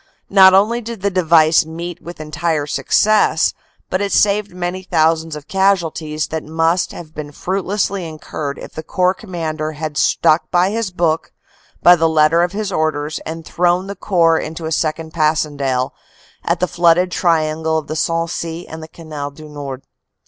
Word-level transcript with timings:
Not 0.31 0.55
only 0.55 0.81
did 0.81 1.01
the 1.03 1.11
device 1.11 1.63
meet 1.63 2.01
with 2.01 2.19
entire 2.19 2.65
success, 2.65 3.53
but 3.91 4.01
it 4.01 4.11
saved 4.11 4.49
many 4.51 4.81
thousands 4.81 5.35
of 5.35 5.47
casualties 5.47 6.29
that 6.29 6.43
must 6.43 6.91
have 6.91 7.13
been 7.13 7.31
fruitlessly 7.31 8.07
incurred 8.07 8.57
if 8.57 8.73
the 8.73 8.81
Corps 8.81 9.13
Commander 9.13 9.73
had 9.73 9.97
stuck 9.99 10.49
by 10.49 10.71
his 10.71 10.89
book 10.89 11.31
by 11.83 11.95
the 11.95 12.09
letter 12.09 12.41
of 12.41 12.51
his 12.51 12.71
orders 12.71 13.19
and 13.27 13.45
thrown 13.45 13.85
the 13.85 13.95
Corps 13.95 14.39
into 14.39 14.65
a 14.65 14.71
second 14.71 15.11
Passchendaele 15.13 15.93
at 16.43 16.59
the 16.59 16.67
flooded 16.67 17.11
triangle 17.11 17.77
of 17.77 17.85
the 17.85 17.93
Sensee 17.95 18.65
and 18.67 18.81
the 18.81 18.87
Canal 18.87 19.29
du 19.29 19.47
Nord. 19.47 19.83